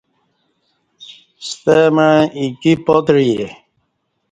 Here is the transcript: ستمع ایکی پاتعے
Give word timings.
ستمع 1.49 2.11
ایکی 2.37 2.73
پاتعے 2.85 3.35